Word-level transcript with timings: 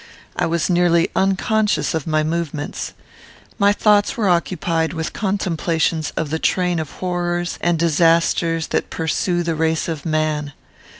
I 0.35 0.47
was 0.47 0.67
nearly 0.67 1.11
unconscious 1.15 1.93
of 1.93 2.07
my 2.07 2.23
movements. 2.23 2.93
My 3.59 3.71
thoughts 3.71 4.17
were 4.17 4.27
occupied 4.27 4.93
with 4.93 5.13
contemplations 5.13 6.11
of 6.17 6.31
the 6.31 6.39
train 6.39 6.79
of 6.79 6.89
horrors 6.89 7.59
and 7.61 7.77
disasters 7.77 8.69
that 8.69 8.89
pursue 8.89 9.43
the 9.43 9.53
race 9.53 9.87
of 9.87 10.03
man. 10.03 10.53